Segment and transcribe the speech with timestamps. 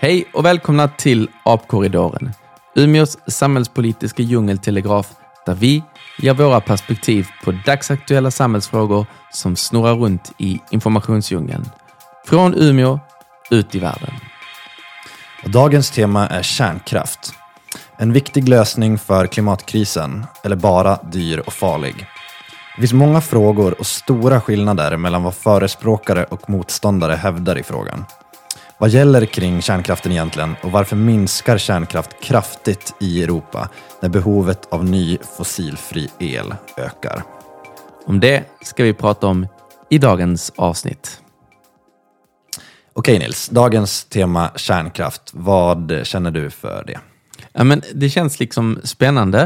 [0.00, 2.32] Hej och välkomna till Apkorridoren,
[2.74, 5.06] Umeås samhällspolitiska djungeltelegraf
[5.46, 5.82] där vi
[6.18, 11.70] ger våra perspektiv på dagsaktuella samhällsfrågor som snurrar runt i informationsdjungeln.
[12.26, 13.00] Från Umeå
[13.50, 14.14] ut i världen.
[15.44, 17.32] Och dagens tema är kärnkraft.
[17.96, 22.06] En viktig lösning för klimatkrisen, eller bara dyr och farlig.
[22.76, 28.04] Det finns många frågor och stora skillnader mellan vad förespråkare och motståndare hävdar i frågan.
[28.80, 33.68] Vad gäller kring kärnkraften egentligen och varför minskar kärnkraft kraftigt i Europa
[34.00, 37.22] när behovet av ny fossilfri el ökar?
[38.06, 39.46] Om det ska vi prata om
[39.88, 41.20] i dagens avsnitt.
[42.92, 45.30] Okej Nils, dagens tema kärnkraft.
[45.32, 46.98] Vad känner du för det?
[47.52, 49.42] Ja, men det känns liksom spännande,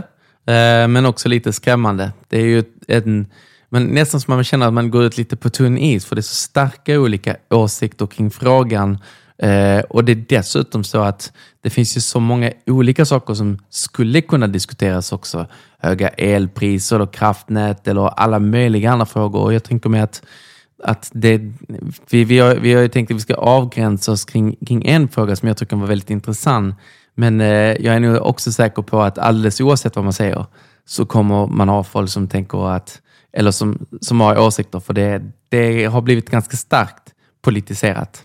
[0.47, 2.13] eh, men också lite skrämmande.
[2.29, 3.27] Det är ju en,
[3.69, 6.21] men nästan som man känner att man går ut lite på tunn is, för det
[6.21, 8.99] är så starka olika åsikter kring frågan.
[9.39, 13.59] Eh, och det är dessutom så att det finns ju så många olika saker som
[13.71, 15.47] skulle kunna diskuteras också.
[15.79, 19.41] Höga elpriser och kraftnät eller alla möjliga andra frågor.
[19.43, 20.23] Och jag tänker mig att
[20.85, 21.41] att det,
[22.11, 25.09] vi, vi, har, vi har ju tänkt att vi ska avgränsa oss kring, kring en
[25.09, 26.77] fråga som jag tycker var väldigt intressant.
[27.15, 30.47] Men eh, jag är nog också säker på att alldeles oavsett vad man säger
[30.85, 33.01] så kommer man ha folk som tänker att,
[33.33, 38.23] eller som, som har åsikter, för det, det har blivit ganska starkt politiserat.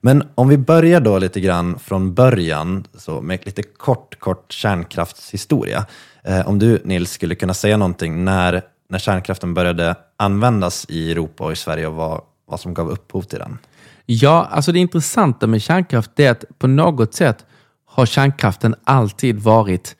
[0.00, 5.86] Men om vi börjar då lite grann från början, så med lite kort, kort kärnkraftshistoria.
[6.24, 11.44] Eh, om du Nils skulle kunna säga någonting när, när kärnkraften började användas i Europa
[11.44, 13.58] och i Sverige och vad, vad som gav upphov till den?
[14.06, 17.46] Ja, alltså det intressanta med kärnkraft är att på något sätt
[17.86, 19.96] har kärnkraften alltid varit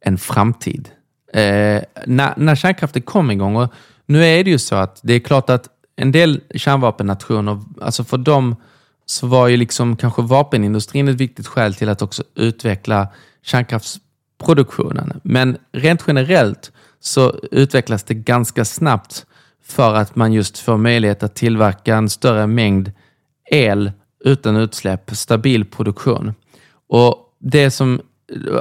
[0.00, 0.88] en framtid.
[1.32, 3.72] Eh, när, när kärnkraften kom igång, och
[4.06, 8.18] nu är det ju så att det är klart att en del kärnvapennationer, alltså för
[8.18, 8.56] dem
[9.10, 13.08] så var ju liksom kanske vapenindustrin ett viktigt skäl till att också utveckla
[13.42, 15.20] kärnkraftsproduktionen.
[15.22, 19.26] Men rent generellt så utvecklas det ganska snabbt
[19.64, 22.92] för att man just får möjlighet att tillverka en större mängd
[23.50, 23.92] el
[24.24, 26.34] utan utsläpp, stabil produktion.
[26.88, 28.00] Och det som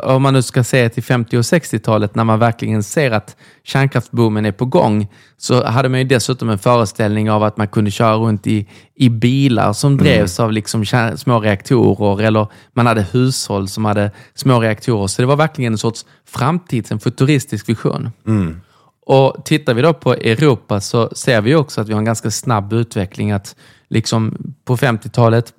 [0.04, 4.46] om man nu ska se till 50 och 60-talet när man verkligen ser att kärnkraftsboomen
[4.46, 5.08] är på gång,
[5.38, 9.10] så hade man ju dessutom en föreställning av att man kunde köra runt i, i
[9.10, 10.04] bilar som mm.
[10.04, 10.46] drevs mm.
[10.46, 10.86] av liksom
[11.16, 15.08] små reaktorer eller man hade hushåll som hade små reaktorer.
[15.08, 18.10] Så det var verkligen en sorts framtids, en futuristisk vision.
[18.28, 18.62] Mm.
[19.06, 22.32] Och Tittar vi då på Europa så ser vi också att vi har en ganska
[22.32, 23.32] snabb utveckling.
[23.32, 23.56] att
[23.90, 25.54] liksom På 50-talet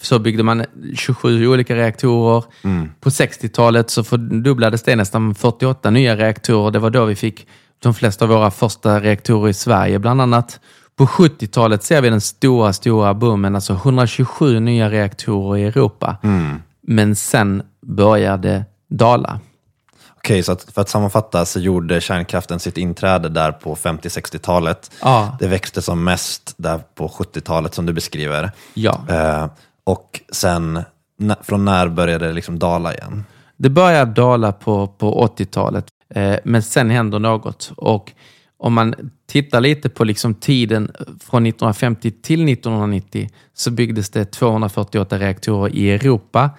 [0.00, 0.64] så byggde man
[0.96, 2.44] 27 olika reaktorer.
[2.64, 2.88] Mm.
[3.00, 6.70] På 60-talet så fördubblades det nästan 48 nya reaktorer.
[6.70, 7.46] Det var då vi fick
[7.78, 10.60] de flesta av våra första reaktorer i Sverige bland annat.
[10.96, 16.16] På 70-talet ser vi den stora, stora boomen, alltså 127 nya reaktorer i Europa.
[16.22, 16.62] Mm.
[16.82, 19.40] Men sen började dala.
[20.24, 24.90] Okej, så att för att sammanfatta så gjorde kärnkraften sitt inträde där på 50-60-talet.
[25.02, 25.36] Ja.
[25.40, 28.50] Det växte som mest där på 70-talet som du beskriver.
[28.74, 29.00] Ja.
[29.08, 29.46] Eh,
[29.84, 30.82] och sen,
[31.42, 33.24] från när började det liksom dala igen?
[33.56, 37.72] Det började dala på, på 80-talet, eh, men sen händer något.
[37.76, 38.12] Och
[38.58, 38.94] om man
[39.28, 45.90] tittar lite på liksom tiden från 1950 till 1990 så byggdes det 248 reaktorer i
[45.90, 46.50] Europa.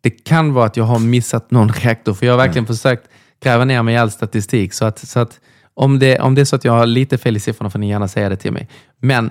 [0.00, 2.76] Det kan vara att jag har missat någon reaktor, för jag har verkligen mm.
[2.76, 3.08] försökt
[3.44, 4.72] gräva ner mig i all statistik.
[4.72, 5.40] Så att, så att
[5.74, 7.88] om, det, om det är så att jag har lite fel i siffrorna får ni
[7.88, 8.68] gärna säga det till mig.
[9.00, 9.30] Men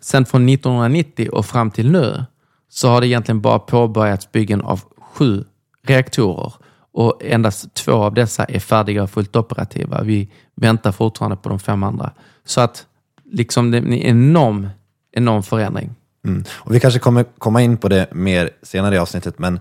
[0.00, 2.24] sen från 1990 och fram till nu
[2.68, 5.44] så har det egentligen bara påbörjats byggen av sju
[5.86, 6.52] reaktorer
[6.92, 10.02] och endast två av dessa är färdiga och fullt operativa.
[10.02, 12.12] Vi väntar fortfarande på de fem andra.
[12.44, 12.86] Så att
[13.32, 14.68] liksom det är en enorm,
[15.12, 15.90] enorm förändring.
[16.24, 16.44] Mm.
[16.50, 19.60] Och vi kanske kommer komma in på det mer senare i avsnittet, men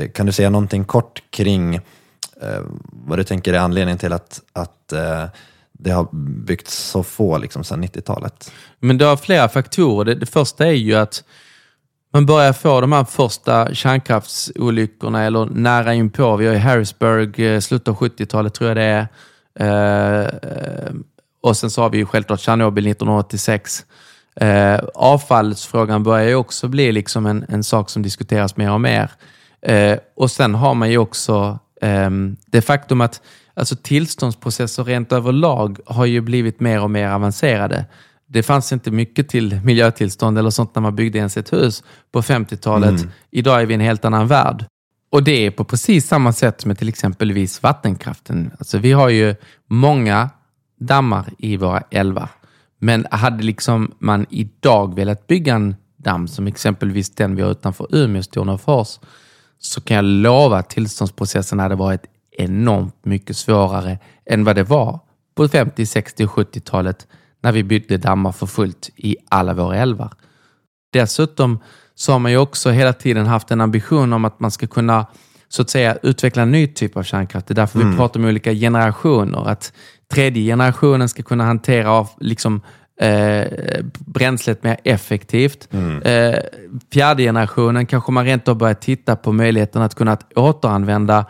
[0.00, 1.80] eh, kan du säga någonting kort kring
[2.42, 2.60] eh,
[2.90, 5.24] vad du tänker är anledningen till att, att eh,
[5.72, 6.08] det har
[6.46, 8.52] byggts så få liksom, sedan 90-talet?
[8.78, 10.04] Men det har flera faktorer.
[10.04, 11.24] Det, det första är ju att
[12.12, 16.36] man börjar få de här första kärnkraftsolyckorna eller nära inpå.
[16.36, 19.08] Vi har ju Harrisburg, eh, slutet av 70-talet tror jag det är.
[19.60, 20.92] Eh, eh,
[21.40, 23.84] och sen så har vi ju självklart Tjernobyl 1986.
[24.40, 29.10] Eh, avfallsfrågan börjar ju också bli liksom en, en sak som diskuteras mer och mer.
[29.62, 31.58] Eh, och sen har man ju också
[32.46, 33.22] det faktum att
[33.54, 37.86] alltså tillståndsprocesser rent överlag har ju blivit mer och mer avancerade.
[38.26, 41.82] Det fanns inte mycket till miljötillstånd eller sånt när man byggde ens ett hus
[42.12, 43.00] på 50-talet.
[43.00, 43.10] Mm.
[43.30, 44.64] Idag är vi i en helt annan värld.
[45.10, 48.50] Och det är på precis samma sätt med till exempelvis vattenkraften.
[48.58, 49.34] Alltså vi har ju
[49.66, 50.30] många
[50.80, 52.28] dammar i våra älvar.
[52.78, 57.86] Men hade liksom man idag velat bygga en damm som exempelvis den vi har utanför
[57.90, 58.98] Umeå, Stornafors,
[59.58, 62.04] så kan jag lova att tillståndsprocessen hade varit
[62.38, 65.00] enormt mycket svårare än vad det var
[65.34, 67.06] på 50, 60 och 70-talet
[67.42, 70.12] när vi byggde dammar för fullt i alla våra älvar.
[70.92, 71.58] Dessutom
[71.94, 75.06] så har man ju också hela tiden haft en ambition om att man ska kunna
[75.48, 77.46] så att säga utveckla en ny typ av kärnkraft.
[77.46, 77.90] Det är därför mm.
[77.90, 79.48] vi pratar om olika generationer.
[79.48, 79.72] Att
[80.12, 82.60] tredje generationen ska kunna hantera av liksom,
[83.00, 85.68] eh, bränslet mer effektivt.
[85.72, 86.02] Mm.
[86.02, 86.38] Eh,
[86.92, 91.26] fjärde generationen kanske man rent av börjar titta på möjligheten att kunna återanvända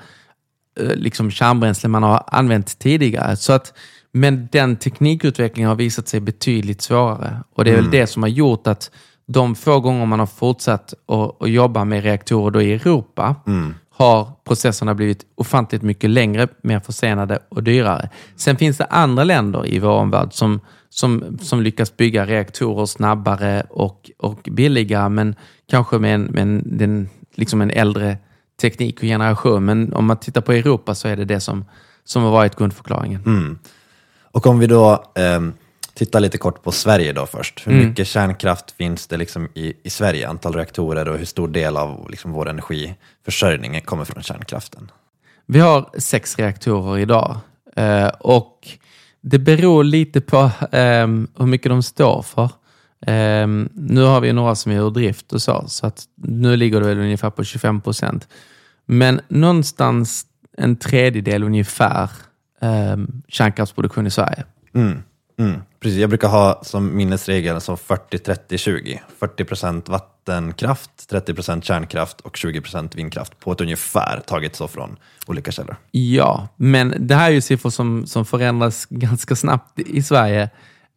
[0.80, 3.36] eh, liksom kärnbränsle man har använt tidigare.
[3.36, 3.72] Så att,
[4.12, 7.42] men den teknikutvecklingen har visat sig betydligt svårare.
[7.54, 7.84] Och det är mm.
[7.84, 8.90] väl det som har gjort att
[9.26, 13.74] de få gånger man har fortsatt att, att jobba med reaktorer då i Europa mm
[13.96, 18.10] har processerna blivit ofantligt mycket längre, mer försenade och dyrare.
[18.36, 23.66] Sen finns det andra länder i vår omvärld som, som, som lyckas bygga reaktorer snabbare
[23.70, 25.34] och, och billigare, men
[25.70, 28.18] kanske med en, med en, den, liksom en äldre
[28.60, 29.64] teknik och generation.
[29.64, 31.64] Men om man tittar på Europa så är det det som,
[32.04, 33.22] som har varit grundförklaringen.
[33.26, 33.58] Mm.
[34.22, 35.40] Och om vi då eh,
[35.96, 37.66] tittar lite kort på Sverige då först.
[37.66, 37.88] Hur mm.
[37.88, 40.28] mycket kärnkraft finns det liksom i, i Sverige?
[40.28, 44.90] Antal reaktorer och hur stor del av liksom vår energiförsörjning kommer från kärnkraften?
[45.46, 47.36] Vi har sex reaktorer idag
[47.76, 48.68] eh, och
[49.20, 51.06] det beror lite på eh,
[51.38, 52.44] hur mycket de står för.
[53.00, 56.80] Eh, nu har vi några som är ur drift och så, så att nu ligger
[56.80, 58.28] det väl ungefär på 25 procent.
[58.86, 60.26] Men någonstans
[60.58, 62.10] en tredjedel ungefär
[62.60, 62.96] eh,
[63.28, 64.44] kärnkraftsproduktion i Sverige.
[64.74, 65.02] Mm.
[65.38, 68.98] Mm, precis, jag brukar ha som minnesregel så 40-30-20.
[69.18, 74.68] 40 procent vattenkraft, 30 procent kärnkraft och 20 procent vindkraft på ett ungefär taget så
[74.68, 74.96] från
[75.26, 75.76] olika källor.
[75.90, 80.42] Ja, men det här är ju siffror som, som förändras ganska snabbt i Sverige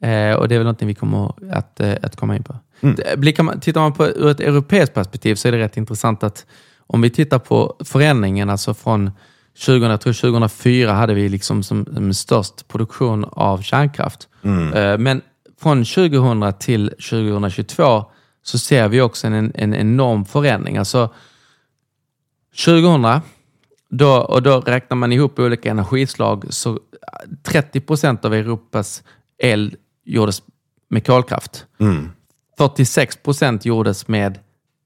[0.01, 2.55] eh, och det är väl någonting vi kommer att, eh, att komma in på.
[2.81, 2.95] Mm.
[3.17, 6.45] Blickar man, tittar man på ur ett europeiskt perspektiv så är det rätt intressant att
[6.87, 9.11] om vi tittar på förändringen, alltså från
[9.59, 14.27] 20, jag tror 2004 hade vi liksom som, som störst produktion av kärnkraft.
[14.41, 14.73] Mm.
[14.73, 15.21] Eh, men
[15.61, 18.05] från 2000 till 2022
[18.43, 20.77] så ser vi också en, en enorm förändring.
[20.77, 21.13] Alltså
[22.65, 23.21] 2000,
[23.89, 26.79] då, och då räknar man ihop olika energislag, så
[27.43, 29.03] 30 procent av Europas
[29.37, 30.43] el gjordes
[30.89, 31.65] med kolkraft.
[31.79, 32.11] Mm.
[32.57, 34.39] 46 procent gjordes med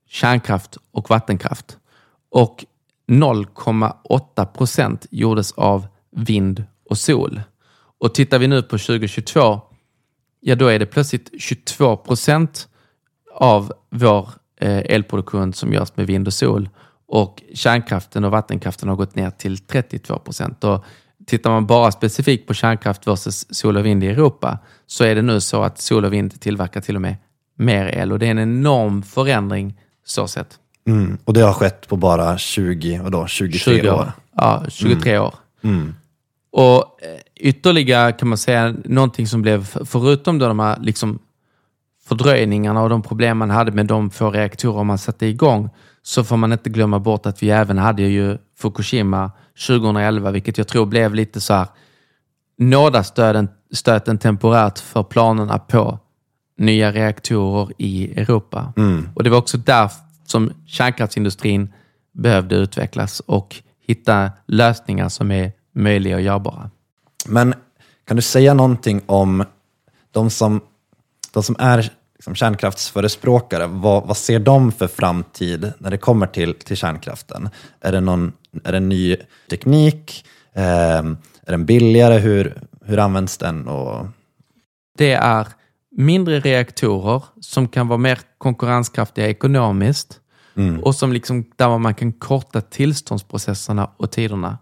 [0.08, 1.78] kärnkraft och vattenkraft.
[2.30, 2.64] Och
[3.06, 5.86] 0,8 procent gjordes av
[6.16, 7.40] vind och sol.
[8.00, 9.60] Och tittar vi nu på 2022,
[10.40, 12.68] ja då är det plötsligt 22 procent
[13.34, 14.28] av vår
[14.60, 16.68] eh, elproduktion som görs med vind och sol.
[17.06, 20.64] Och kärnkraften och vattenkraften har gått ner till 32 procent.
[20.64, 20.84] Och
[21.26, 25.22] tittar man bara specifikt på kärnkraft versus sol och vind i Europa så är det
[25.22, 27.16] nu så att sol och vind tillverkar till och med
[27.56, 30.58] mer el och det är en enorm förändring så sett.
[30.86, 31.18] Mm.
[31.24, 33.94] Och det har skett på bara 20, vadå, 23 20 år?
[33.94, 34.12] år?
[34.36, 35.22] Ja, 23 mm.
[35.24, 35.34] år.
[35.62, 35.94] Mm.
[36.52, 41.18] Och eh, ytterligare kan man säga någonting som blev, förutom då de här liksom
[42.08, 45.70] fördröjningarna och de problem man hade med de få reaktorer man satte igång,
[46.02, 49.30] så får man inte glömma bort att vi även hade ju Fukushima
[49.66, 51.66] 2011, vilket jag tror blev lite så här
[52.58, 55.98] nådastöten temporärt för planerna på
[56.58, 58.72] nya reaktorer i Europa.
[58.76, 59.08] Mm.
[59.14, 61.72] Och Det var också därför som kärnkraftsindustrin
[62.12, 63.56] behövde utvecklas och
[63.86, 66.70] hitta lösningar som är möjliga och görbara.
[67.26, 67.54] Men
[68.06, 69.44] kan du säga någonting om
[70.10, 70.60] de som,
[71.32, 76.54] de som är liksom kärnkraftsförespråkare, vad, vad ser de för framtid när det kommer till,
[76.54, 77.48] till kärnkraften?
[77.80, 78.32] Är det, någon,
[78.64, 79.16] är det ny
[79.50, 80.24] teknik?
[80.52, 80.62] Eh,
[81.46, 82.18] är den billigare?
[82.18, 83.68] Hur, hur används den?
[83.68, 84.06] Och...
[84.98, 85.46] Det är
[85.96, 90.20] mindre reaktorer som kan vara mer konkurrenskraftiga ekonomiskt
[90.56, 90.80] mm.
[90.80, 94.58] och som liksom, där man kan korta tillståndsprocesserna och tiderna.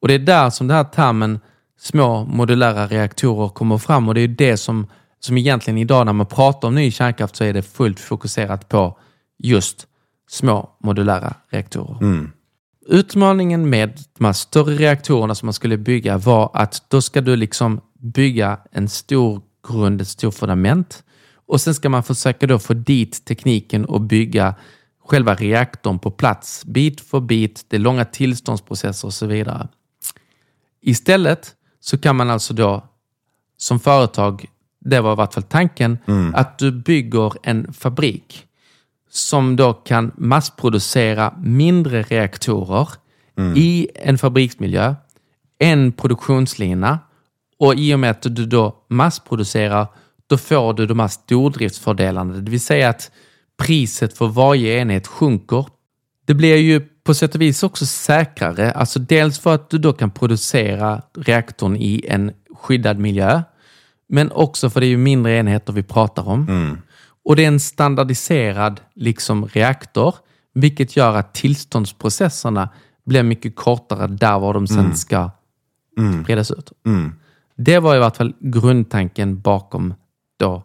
[0.00, 1.40] Och Det är där som den här termen
[1.78, 4.86] små modulära reaktorer kommer fram och det är det som,
[5.20, 8.98] som egentligen idag när man pratar om ny kärnkraft så är det fullt fokuserat på
[9.38, 9.86] just
[10.30, 11.98] små modulära reaktorer.
[12.02, 12.30] Mm.
[12.86, 17.36] Utmaningen med de här större reaktorerna som man skulle bygga var att då ska du
[17.36, 21.04] liksom bygga en stor grund, ett stort fundament.
[21.46, 24.54] Och sen ska man försöka då få dit tekniken och bygga
[25.04, 29.68] själva reaktorn på plats, bit för bit, det är långa tillståndsprocesser och så vidare.
[30.80, 32.84] Istället så kan man alltså då
[33.56, 34.46] som företag,
[34.80, 36.34] det var i vart fall tanken, mm.
[36.34, 38.46] att du bygger en fabrik
[39.10, 42.88] som då kan massproducera mindre reaktorer
[43.36, 43.56] mm.
[43.56, 44.94] i en fabriksmiljö,
[45.58, 46.98] en produktionslina
[47.64, 49.86] och i och med att du då massproducerar,
[50.26, 52.34] då får du de här stordriftsfördelarna.
[52.34, 53.10] Det vill säga att
[53.56, 55.66] priset för varje enhet sjunker.
[56.26, 58.72] Det blir ju på sätt och vis också säkrare.
[58.72, 63.42] Alltså dels för att du då kan producera reaktorn i en skyddad miljö.
[64.08, 66.48] Men också för det är ju mindre enheter vi pratar om.
[66.48, 66.78] Mm.
[67.24, 70.14] Och det är en standardiserad liksom, reaktor,
[70.54, 72.68] vilket gör att tillståndsprocesserna
[73.06, 75.30] blir mycket kortare där var de sen ska
[76.22, 76.72] spridas ut.
[76.86, 77.12] Mm.
[77.56, 79.94] Det var i vart fall grundtanken bakom
[80.36, 80.62] då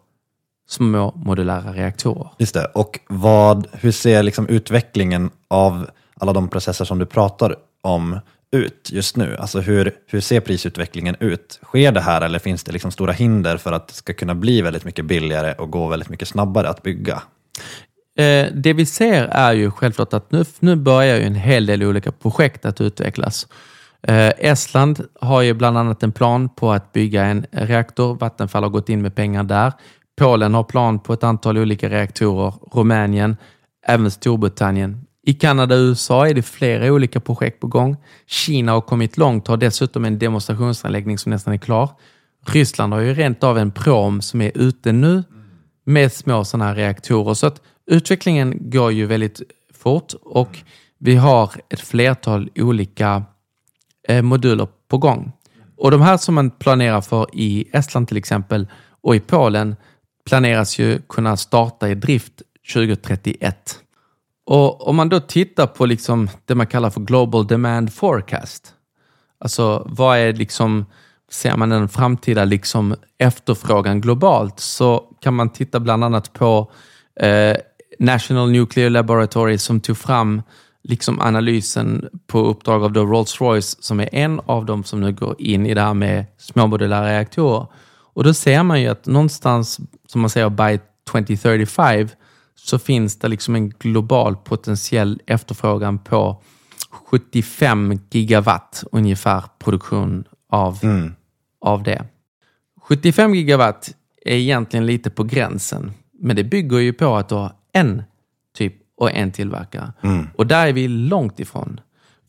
[0.69, 2.29] små modulära reaktorer.
[2.37, 2.65] Just det.
[2.65, 8.19] Och vad, hur ser liksom utvecklingen av alla de processer som du pratar om
[8.51, 9.37] ut just nu?
[9.39, 11.59] Alltså hur, hur ser prisutvecklingen ut?
[11.63, 14.61] Sker det här eller finns det liksom stora hinder för att det ska kunna bli
[14.61, 17.21] väldigt mycket billigare och gå väldigt mycket snabbare att bygga?
[18.17, 21.83] Eh, det vi ser är ju självklart att nu, nu börjar ju en hel del
[21.83, 23.47] olika projekt att utvecklas.
[24.07, 28.15] Eh, Estland har ju bland annat en plan på att bygga en reaktor.
[28.15, 29.73] Vattenfall har gått in med pengar där.
[30.17, 32.53] Polen har plan på ett antal olika reaktorer.
[32.73, 33.37] Rumänien,
[33.87, 35.05] även Storbritannien.
[35.23, 37.97] I Kanada och USA är det flera olika projekt på gång.
[38.27, 41.89] Kina har kommit långt och har dessutom en demonstrationsanläggning som nästan är klar.
[42.45, 45.23] Ryssland har ju rent av en prom som är ute nu
[45.85, 47.33] med små sådana här reaktorer.
[47.33, 49.41] Så att utvecklingen går ju väldigt
[49.73, 50.57] fort och
[50.99, 53.23] vi har ett flertal olika
[54.09, 55.31] Eh, moduler på gång.
[55.77, 58.67] Och de här som man planerar för i Estland till exempel
[59.01, 59.75] och i Polen
[60.25, 62.33] planeras ju kunna starta i drift
[62.73, 63.79] 2031.
[64.45, 68.73] Och om man då tittar på liksom det man kallar för Global Demand Forecast,
[69.39, 70.85] alltså vad är liksom,
[71.31, 76.71] ser man den framtida liksom efterfrågan globalt, så kan man titta bland annat på
[77.19, 77.57] eh,
[77.99, 80.41] National Nuclear Laboratory som tog fram
[80.83, 85.65] liksom analysen på uppdrag av Rolls-Royce som är en av dem som nu går in
[85.65, 87.67] i det här med småmodulära reaktorer.
[88.13, 90.79] Och då ser man ju att någonstans, som man säger, by
[91.11, 92.07] 2035
[92.55, 96.41] så finns det liksom en global potentiell efterfrågan på
[96.91, 100.79] 75 gigawatt ungefär produktion av,
[101.61, 102.05] av det.
[102.81, 103.95] 75 gigawatt
[104.25, 108.03] är egentligen lite på gränsen, men det bygger ju på att du har en
[108.99, 109.93] och en tillverkare.
[110.35, 111.79] Och där är vi långt ifrån.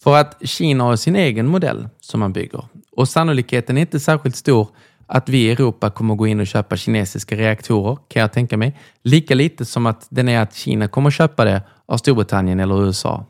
[0.02, 2.64] För att Kina har sin egen modell som man bygger.
[2.92, 4.68] Och sannolikheten är inte särskilt stor
[5.06, 8.78] att vi i Europa kommer gå in och köpa kinesiska reaktorer, kan jag tänka mig.
[9.02, 13.24] Lika lite som att den är att Kina kommer köpa det av Storbritannien eller USA.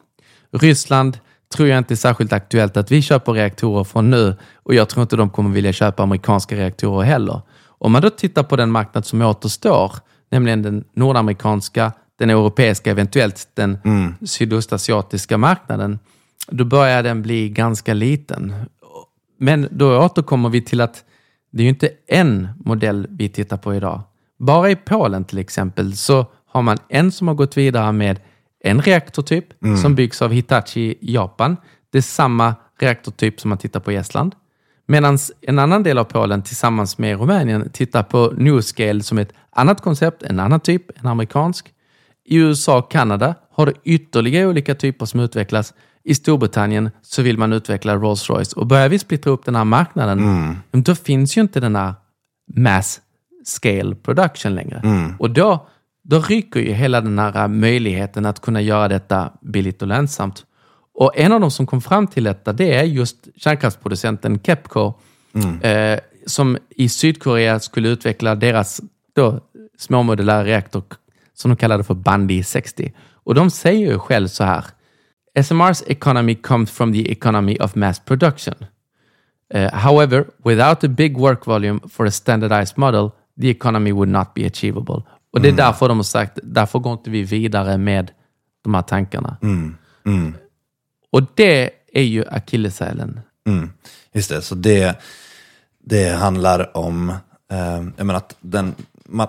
[0.52, 1.18] Ryssland
[1.54, 5.02] tror jag inte är särskilt aktuellt att vi köper reaktorer från nu och jag tror
[5.02, 7.40] inte de kommer vilja köpa amerikanska reaktorer heller.
[7.66, 9.92] Om man då tittar på den marknad som återstår,
[10.30, 13.79] nämligen den nordamerikanska, den europeiska, eventuellt den
[14.25, 15.99] sydostasiatiska marknaden,
[16.49, 18.55] då börjar den bli ganska liten.
[19.39, 21.05] Men då återkommer vi till att
[21.50, 24.00] det är ju inte en modell vi tittar på idag.
[24.39, 28.21] Bara i Polen till exempel så har man en som har gått vidare med
[28.65, 29.47] en reaktortyp
[29.83, 31.57] som byggs av Hitachi i Japan.
[31.91, 34.35] Det är samma reaktortyp som man tittar på i Estland.
[34.87, 39.81] Medan en annan del av Polen tillsammans med Rumänien tittar på NewScale som ett annat
[39.81, 41.73] koncept, en annan typ, en amerikansk.
[42.31, 45.75] I USA och Kanada har det ytterligare olika typer som utvecklas.
[46.05, 48.55] I Storbritannien så vill man utveckla Rolls-Royce.
[48.55, 50.19] Och börjar vi splittra upp den här marknaden,
[50.71, 51.95] då finns ju inte den här
[52.57, 53.01] mass
[53.45, 54.83] scale production längre.
[55.19, 55.67] Och då,
[56.03, 60.45] då ryker ju hela den här möjligheten att kunna göra detta billigt och lönsamt.
[60.95, 64.95] Och en av de som kom fram till detta, det är just kärnkraftsproducenten Kepco,
[65.63, 68.81] eh, som i Sydkorea skulle utveckla deras
[69.15, 69.41] då,
[69.79, 70.83] småmodulära reaktor
[71.40, 72.92] som de kallade för Bundy 60.
[73.12, 74.64] Och de säger ju själv så här.
[75.38, 78.54] SMR's economy comes from the economy of mass production.
[79.54, 84.35] Uh, however, without a big work volume for a standardized model, the economy would not
[84.35, 85.02] be achievable.
[85.32, 88.11] Och det är därför de har sagt, därför går inte vi vidare med
[88.62, 89.37] de här tankarna.
[91.11, 93.20] Och det är ju akilleshälen.
[93.47, 93.70] Mm.
[94.12, 95.00] Just det, så det,
[95.85, 97.11] det handlar om,
[97.50, 98.75] eh, jag menar att den,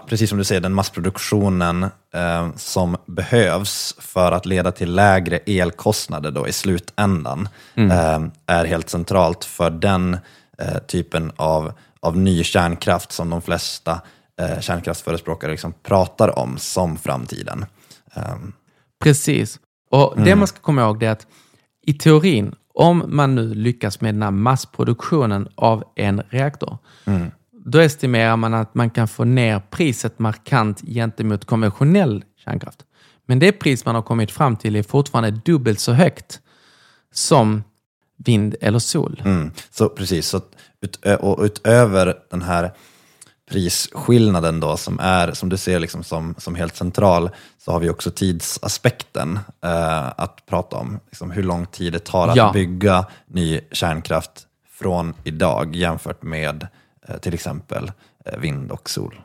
[0.08, 1.84] precis som du säger, den massproduktionen
[2.14, 8.90] eh, som behövs för att leda till lägre elkostnader då i slutändan eh, är helt
[8.90, 10.18] centralt för den
[10.58, 14.02] eh, typen av, av ny kärnkraft som de flesta
[14.42, 17.66] eh, kärnkraftsförespråkare liksom pratar om som framtiden.
[18.14, 18.36] Eh,
[19.04, 19.60] Precis.
[19.92, 21.28] Och det man ska komma ihåg är att
[21.88, 26.78] i teorin, om man nu lyckas med den här massproduktionen av en reaktor,
[27.66, 32.86] då estimerar man att man kan få ner priset markant gentemot konventionell kärnkraft.
[33.26, 36.40] Men det pris man har kommit fram till är fortfarande dubbelt så högt
[37.14, 37.64] som
[38.18, 39.22] vind eller sol.
[39.26, 39.52] Mm.
[39.72, 40.42] Så precis, så
[40.82, 42.72] ut, och utöver den här
[43.52, 47.90] prisskillnaden då som är, som du ser liksom som, som helt central, så har vi
[47.90, 51.00] också tidsaspekten eh, att prata om.
[51.06, 52.52] Liksom hur lång tid det tar att Ja.
[52.54, 56.68] bygga ny kärnkraft från idag jämfört med
[57.08, 57.92] Eh, till exempel
[58.26, 59.22] eh, vind och sol.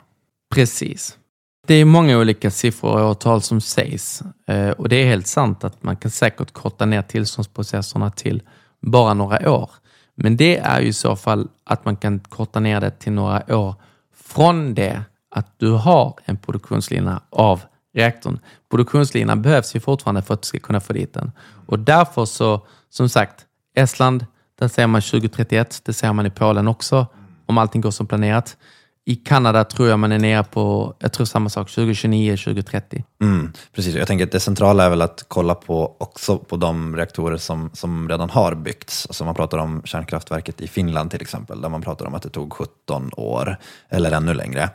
[0.54, 1.18] Precis.
[1.66, 5.64] Det är många olika siffror och årtal som sägs eh, och det är helt sant
[5.64, 8.42] att man kan säkert korta ner tillståndsprocesserna till
[8.80, 9.70] bara några år.
[10.14, 13.56] Men det är ju i så fall att man kan korta ner det till några
[13.56, 13.74] år
[14.14, 17.62] från det att du har en produktionslina av
[17.94, 18.38] reaktorn.
[18.70, 21.32] Produktionslinan behövs ju fortfarande för att du ska kunna få dit den.
[21.66, 24.26] Och därför så, som sagt, Estland,
[24.58, 27.06] där ser man 2031, det ser man i Polen också,
[27.46, 28.56] om allting går som planerat.
[29.08, 33.04] I Kanada tror jag man är nere på, jag tror samma sak, 2029, 2030.
[33.22, 36.96] Mm, precis, jag tänker att det centrala är väl att kolla på också på de
[36.96, 39.06] reaktorer som, som redan har byggts.
[39.06, 42.28] Alltså man pratar om kärnkraftverket i Finland till exempel, där man pratar om att det
[42.28, 43.56] tog 17 år
[43.88, 44.70] eller ännu längre.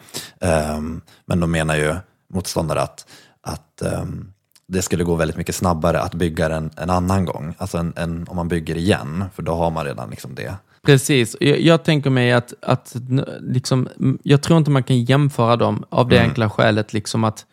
[0.76, 1.96] Um, men de menar ju
[2.34, 3.06] motståndare att,
[3.42, 4.34] att um,
[4.68, 8.28] det skulle gå väldigt mycket snabbare att bygga den en annan gång, alltså en, en,
[8.28, 10.56] om man bygger igen, för då har man redan liksom det.
[10.86, 11.36] Precis.
[11.40, 12.96] Jag, jag tänker mig att, att
[13.42, 13.90] liksom,
[14.24, 17.46] jag tror inte man kan jämföra dem av det enkla skälet liksom att,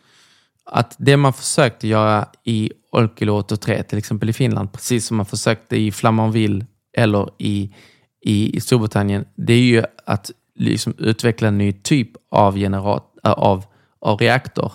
[0.65, 5.25] att det man försökte göra i Olkiluoto 3, till exempel i Finland, precis som man
[5.25, 6.65] försökte i Flamanville
[6.97, 7.73] eller i,
[8.21, 13.31] i, i Storbritannien, det är ju att liksom utveckla en ny typ av, generat, äh,
[13.31, 13.65] av,
[13.99, 14.71] av reaktor.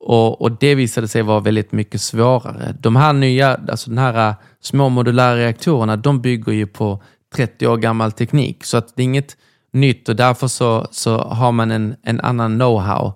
[0.00, 2.76] Och, och det visade sig vara väldigt mycket svårare.
[2.80, 7.02] De här nya, alltså den här äh, små modulära reaktorerna, de bygger ju på
[7.34, 8.64] 30 år gammal teknik.
[8.64, 9.36] Så att det är inget
[9.72, 13.12] nytt och därför så, så har man en, en annan know-how.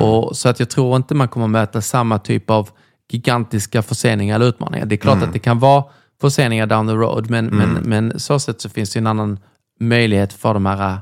[0.00, 2.70] Och Så att jag tror inte man kommer möta samma typ av
[3.10, 4.86] gigantiska förseningar eller utmaningar.
[4.86, 5.84] Det är klart att det kan vara
[6.20, 9.38] förseningar down the road, men, men, men så sätt så finns det en annan
[9.80, 10.98] möjlighet för de här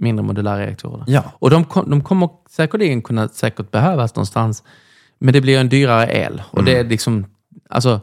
[0.00, 1.04] mindre modulära reaktorerna.
[1.06, 1.22] Ja.
[1.38, 4.62] Och de, de kommer säkerligen kunna säkert behövas någonstans,
[5.18, 6.42] men det blir en dyrare el.
[6.50, 7.26] Och det är liksom,
[7.70, 8.00] alltså,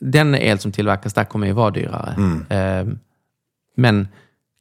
[0.00, 2.14] den el som tillverkas där kommer ju vara dyrare.
[2.48, 2.98] Ehm,
[3.74, 4.08] men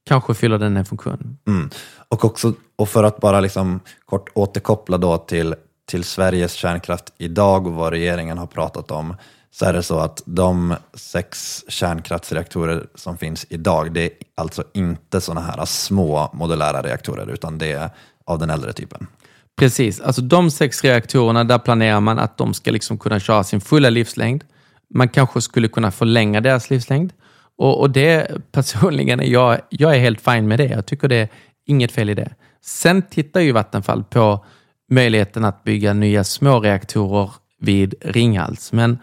[0.05, 1.37] kanske fyller den en funktion.
[1.47, 1.69] Mm.
[2.07, 7.67] Och, också, och för att bara liksom kort återkoppla då till, till Sveriges kärnkraft idag
[7.67, 9.15] och vad regeringen har pratat om,
[9.51, 15.21] så är det så att de sex kärnkraftsreaktorer som finns idag, det är alltså inte
[15.21, 17.89] sådana här små modulära reaktorer, utan det är
[18.25, 19.07] av den äldre typen.
[19.55, 23.61] Precis, alltså de sex reaktorerna, där planerar man att de ska liksom kunna köra sin
[23.61, 24.43] fulla livslängd.
[24.89, 27.13] Man kanske skulle kunna förlänga deras livslängd.
[27.57, 30.65] Och, och det personligen, är jag, jag är helt fin med det.
[30.65, 31.29] Jag tycker det är
[31.65, 32.35] inget fel i det.
[32.61, 34.45] Sen tittar ju Vattenfall på
[34.91, 38.71] möjligheten att bygga nya små reaktorer vid Ringhals.
[38.71, 38.99] Men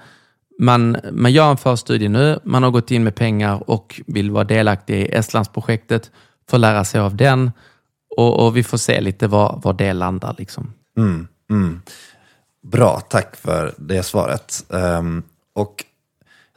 [0.58, 4.44] man, man gör en förstudie nu, man har gått in med pengar och vill vara
[4.44, 6.10] delaktig i Estlandsprojektet,
[6.50, 7.50] få lära sig av den
[8.16, 10.34] och, och vi får se lite var, var det landar.
[10.38, 10.74] Liksom.
[10.96, 11.82] Mm, mm.
[12.62, 14.64] Bra, tack för det svaret.
[14.68, 15.22] Um,
[15.54, 15.84] och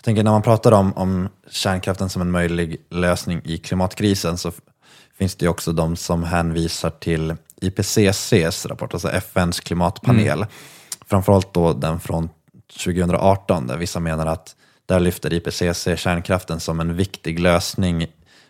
[0.03, 4.51] jag tänker när man pratar om, om kärnkraften som en möjlig lösning i klimatkrisen så
[5.17, 10.45] finns det också de som hänvisar till IPCCs rapport, alltså FNs klimatpanel.
[11.07, 12.29] Framförallt då den från
[12.83, 18.07] 2018 där vissa menar att där lyfter IPCC kärnkraften som en viktig lösning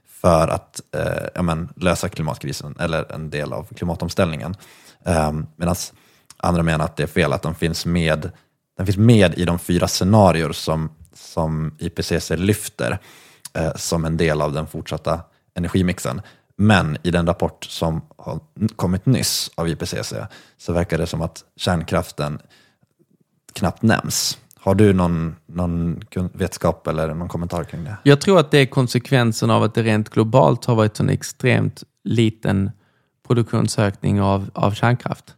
[0.07, 4.55] för att eh, ja, men, lösa klimatkrisen eller en del av klimatomställningen.
[5.05, 5.75] Um, Medan
[6.37, 8.31] andra menar att det är fel, att den finns med,
[8.77, 12.99] den finns med i de fyra scenarier som, som IPCC lyfter
[13.53, 15.21] eh, som en del av den fortsatta
[15.53, 16.21] energimixen.
[16.55, 18.39] Men i den rapport som har
[18.75, 20.13] kommit nyss av IPCC
[20.57, 22.39] så verkar det som att kärnkraften
[23.53, 24.37] knappt nämns.
[24.55, 27.97] Har du någon, någon vetskap eller någon kommentar kring det?
[28.03, 31.83] Jag tror att det är konsekvensen av att det rent globalt har varit en extremt
[32.03, 32.71] liten
[33.27, 35.35] produktionsökning av, av kärnkraft.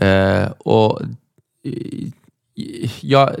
[0.00, 1.00] Eh, och
[3.00, 3.34] ja,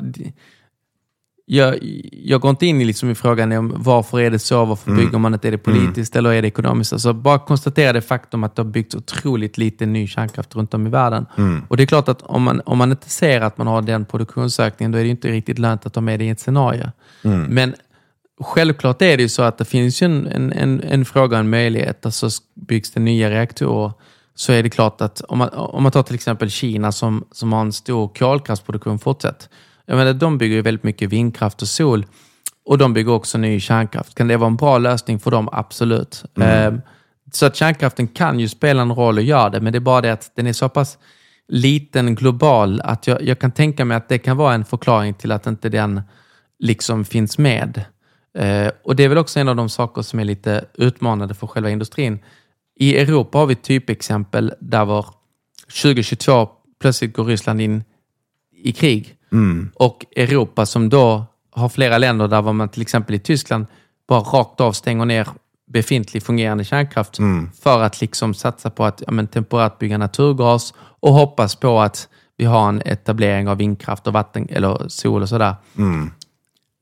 [1.48, 1.78] jag,
[2.12, 5.18] jag, går inte in i, liksom i frågan om varför är det så, varför bygger
[5.18, 6.92] man inte, är det politiskt eller är det ekonomiskt?
[6.92, 10.86] Alltså bara konstatera det faktum att det har byggts otroligt lite ny kärnkraft runt om
[10.86, 11.26] i världen.
[11.68, 14.04] Och det är klart att om man, om man inte ser att man har den
[14.04, 16.90] produktionsökningen, då är det inte riktigt lönt att ta med det i ett scenario.
[17.48, 17.74] Men
[18.40, 22.06] självklart är det ju så att det finns en, en, en, en fråga en möjlighet.
[22.06, 23.92] Alltså byggs det nya reaktorer
[24.34, 27.52] så är det klart att om man, om man tar till exempel Kina som, som
[27.52, 29.48] har en stor kolkraftsproduktion fortsatt.
[29.86, 32.06] Jag menar, de bygger ju väldigt mycket vindkraft och sol
[32.64, 34.14] och de bygger också ny kärnkraft.
[34.14, 35.48] Kan det vara en bra lösning för dem?
[35.52, 36.24] Absolut.
[36.40, 36.80] Ehm,
[37.32, 40.00] så att kärnkraften kan ju spela en roll och gör det, men det är bara
[40.00, 40.98] det att den är så pass
[41.48, 45.32] liten global att jag, jag kan tänka mig att det kan vara en förklaring till
[45.32, 46.02] att inte den
[46.58, 47.84] liksom finns med.
[48.38, 51.46] Eh, och det är väl också en av de saker som är lite utmanande för
[51.46, 52.18] själva industrin.
[52.76, 55.06] I Europa har vi typexempel där var
[55.82, 56.48] 2022
[56.80, 57.84] plötsligt går Ryssland in
[58.52, 59.15] i krig.
[59.74, 63.66] Och Europa som då har flera länder där man till exempel i Tyskland
[64.08, 65.28] bara rakt av stänger ner
[65.72, 67.16] befintlig fungerande kärnkraft
[67.62, 72.08] för att liksom satsa på att ja, men, temporärt bygga naturgas och hoppas på att
[72.36, 75.54] vi har en etablering av vindkraft och vatten eller sol och sådär.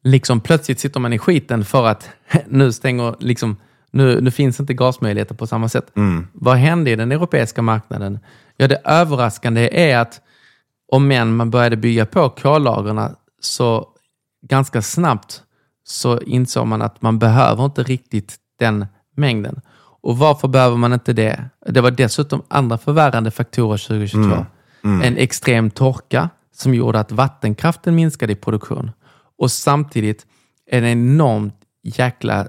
[0.05, 2.11] Liksom plötsligt sitter man i skiten för att
[2.47, 3.57] nu stänger liksom
[3.91, 5.91] nu, nu finns inte gasmöjligheter på samma sätt.
[6.33, 8.19] Vad hände i den europeiska marknaden?
[8.57, 10.21] Ja, det överraskande är att
[10.95, 13.01] om än man började bygga på kollagren
[13.41, 13.89] så
[14.49, 15.43] ganska snabbt
[15.85, 19.61] så insåg man att man behöver inte riktigt den mängden.
[20.03, 21.51] Och varför behöver man inte det?
[21.67, 24.47] Det var dessutom andra förvärrande faktorer 2022.
[24.83, 28.91] En extrem torka som gjorde att vattenkraften minskade i produktion.
[29.39, 30.27] Och samtidigt
[30.71, 32.49] en enormt jäkla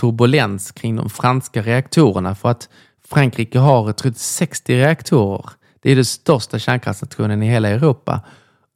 [0.00, 2.68] turbulens kring de franska reaktorerna för att
[3.08, 5.50] Frankrike har jag tror, 60 reaktorer.
[5.82, 8.20] Det är den största kärnkraftsnationen i hela Europa.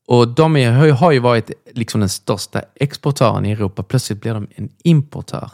[0.09, 3.83] Och de är, har ju- varit liksom den största exportören i Europa.
[3.83, 5.51] Plötsligt blir de en importör.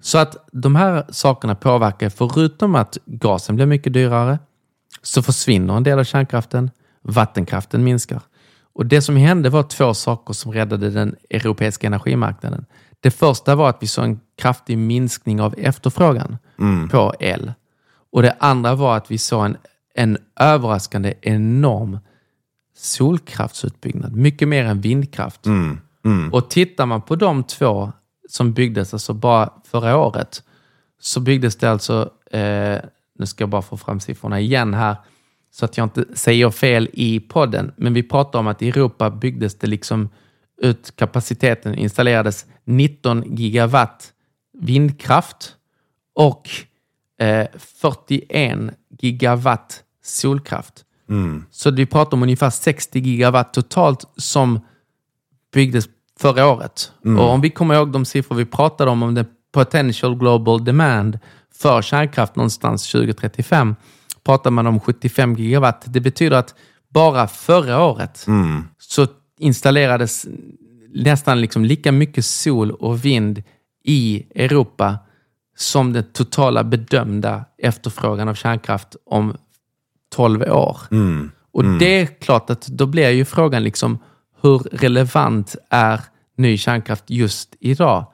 [0.00, 4.38] Så att de här sakerna påverkar, förutom att gasen blir mycket dyrare,
[5.02, 6.70] så försvinner en del av kärnkraften.
[7.02, 8.20] Vattenkraften minskar.
[8.74, 12.64] Och det som hände var två saker som räddade den europeiska energimarknaden.
[13.00, 16.38] Det första var att vi såg en kraftig minskning av efterfrågan
[16.90, 17.52] på el.
[18.12, 19.56] Och det andra var att vi såg en,
[19.96, 21.98] en överraskande enorm
[22.76, 24.16] solkraftsutbyggnad.
[24.16, 25.46] Mycket mer än vindkraft.
[26.32, 27.92] Och tittar man på de två
[28.28, 30.42] som byggdes alltså bara förra året
[31.00, 32.78] så byggdes det alltså, eh,
[33.18, 34.96] nu ska jag bara få fram siffrorna igen här,
[35.50, 39.10] så att jag inte säger fel i podden, men vi pratar om att i Europa
[39.10, 40.08] byggdes det liksom
[40.62, 44.12] ut kapaciteten, installerades 19 gigawatt
[44.58, 45.56] vindkraft
[46.14, 46.50] och
[47.18, 48.58] eh, 41
[48.98, 50.84] gigawatt solkraft.
[51.50, 54.60] Så vi pratar om ungefär 60 gigawatt totalt som
[55.54, 55.88] byggdes
[56.20, 56.92] förra året.
[57.18, 61.18] Och om vi kommer ihåg de siffror vi pratade om, om the potential global demand
[61.54, 63.76] för kärnkraft någonstans 2035,
[64.24, 65.84] pratar man om 75 gigawatt.
[65.86, 66.54] Det betyder att
[66.88, 68.26] bara förra året
[68.78, 69.06] så
[69.38, 70.26] installerades
[70.94, 73.42] nästan liksom lika mycket sol och vind
[73.84, 74.98] i Europa
[75.56, 79.36] som den totala bedömda efterfrågan av kärnkraft om
[80.14, 80.76] 12 år.
[81.52, 83.98] Och det är klart att då blir ju frågan liksom
[84.42, 86.00] hur relevant är
[86.36, 88.06] ny kärnkraft just idag?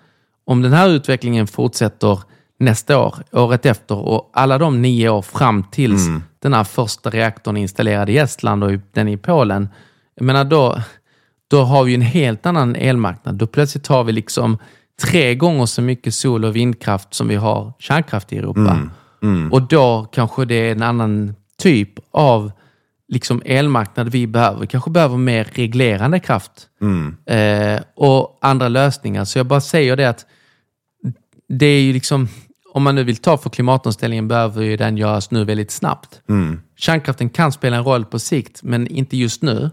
[0.44, 2.20] Om den här utvecklingen fortsätter
[2.58, 7.56] nästa år, året efter och alla de nio år fram tills den här första reaktorn
[7.56, 9.68] är installerad i Estland och den i Polen.
[10.14, 10.82] Jag menar då,
[11.50, 13.34] då har vi en helt annan elmarknad.
[13.34, 14.58] Då plötsligt har vi liksom
[15.02, 18.88] tre gånger så mycket sol och vindkraft som vi har kärnkraft i Europa.
[19.50, 22.52] Och då kanske det är en annan typ av
[23.08, 24.60] liksom elmarknad vi behöver.
[24.60, 26.68] Vi kanske behöver mer reglerande kraft
[27.26, 29.24] eh, och andra lösningar.
[29.24, 30.26] Så jag bara säger det att
[31.48, 32.28] det är ju liksom,
[32.72, 36.20] om man nu vill ta för klimatomställningen behöver ju den göras nu väldigt snabbt.
[36.76, 39.70] Kärnkraften kan spela en roll på sikt, men inte just nu.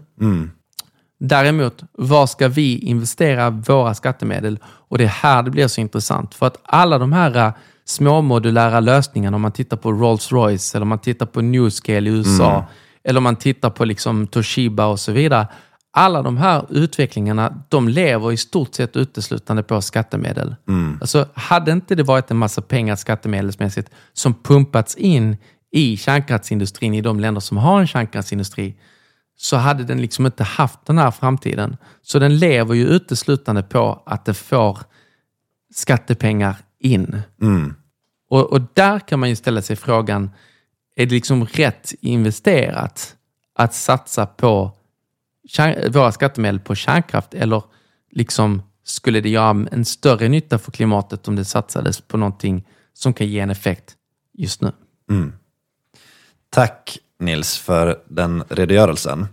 [1.20, 4.58] Däremot, var ska vi investera våra skattemedel?
[4.64, 6.34] Och det är här det blir så intressant.
[6.34, 7.52] För att alla de här
[7.90, 12.12] små modulära lösningarna, om man tittar på Rolls-Royce eller om man tittar på Newscale i
[12.12, 12.64] USA
[13.04, 15.48] eller om man tittar på liksom Toshiba och så vidare.
[15.92, 20.56] Alla de här utvecklingarna, de lever i stort sett uteslutande på skattemedel.
[21.00, 25.36] Alltså, hade inte det varit en massa pengar skattemedelsmässigt som pumpats in
[25.72, 28.74] i kärnkraftsindustrin i de länder som har en kärnkraftsindustri,
[29.36, 31.76] så hade den liksom inte haft den här framtiden.
[32.02, 34.78] Så den lever ju uteslutande på att det får
[35.74, 37.22] skattepengar in.
[38.30, 40.30] Och, och där kan man ju ställa sig frågan,
[40.96, 43.16] är det liksom rätt investerat
[43.54, 44.70] att satsa på
[45.90, 47.62] våra skattemedel på kärnkraft eller
[48.10, 53.14] liksom skulle det göra en större nytta för klimatet om det satsades på någonting som
[53.14, 53.96] kan ge en effekt
[54.32, 54.72] just nu?
[55.10, 55.32] Mm.
[56.50, 59.26] Tack Nils för den redogörelsen.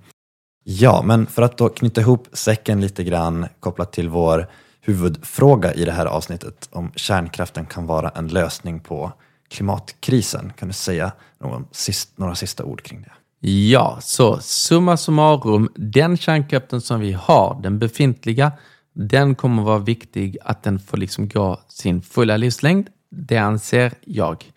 [0.63, 4.47] Ja, men för att då knyta ihop säcken lite grann kopplat till vår
[4.87, 9.11] huvudfråga i det här avsnittet om kärnkraften kan vara en lösning på
[9.49, 10.53] klimatkrisen.
[10.57, 13.11] Kan du säga någon, sist, några sista ord kring det?
[13.49, 18.51] Ja, så summa summarum, den kärnkraften som vi har, den befintliga,
[18.93, 22.87] den kommer vara viktig att den får liksom gå sin fulla livslängd.
[23.09, 24.51] Det anser jag.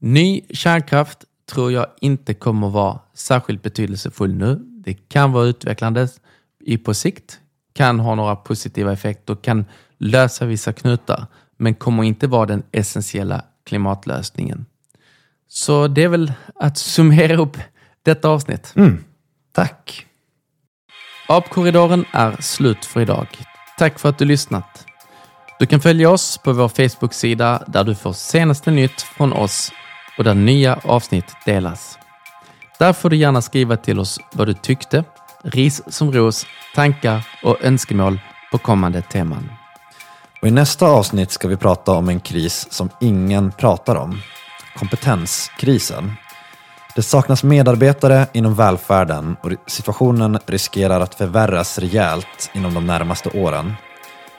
[0.00, 4.54] Ny kärnkraft tror jag inte kommer vara särskilt betydelsefull nu.
[4.84, 6.08] Det kan vara utvecklande
[6.60, 7.38] i på sikt,
[7.72, 9.64] kan ha några positiva effekter, kan
[9.98, 14.66] lösa vissa knutar, men kommer inte vara den essentiella klimatlösningen.
[15.48, 17.56] Så det är väl att summera upp
[18.02, 18.72] detta avsnitt.
[18.76, 19.04] Mm.
[19.52, 20.06] Tack.
[21.28, 23.26] Apkorridoren är slut för idag.
[23.78, 24.86] Tack för att du lyssnat.
[25.58, 29.72] Du kan följa oss på vår Facebook-sida där du får senaste nytt från oss
[30.18, 31.98] och där nya avsnitt delas.
[32.78, 35.04] Där får du gärna skriva till oss vad du tyckte,
[35.42, 39.50] ris som ros, tankar och önskemål på kommande teman.
[40.42, 44.20] Och I nästa avsnitt ska vi prata om en kris som ingen pratar om.
[44.76, 46.12] Kompetenskrisen.
[46.94, 53.74] Det saknas medarbetare inom välfärden och situationen riskerar att förvärras rejält inom de närmaste åren.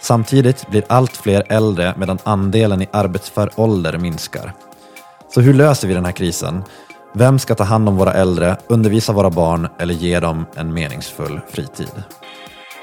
[0.02, 4.54] Samtidigt blir allt fler äldre medan andelen i arbetsför ålder minskar.
[5.34, 6.64] Så hur löser vi den här krisen?
[7.16, 11.40] Vem ska ta hand om våra äldre, undervisa våra barn eller ge dem en meningsfull
[11.50, 12.04] fritid?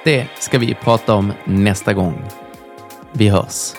[0.04, 2.24] Det ska vi prata om nästa gång.
[3.12, 3.72] Vi hörs.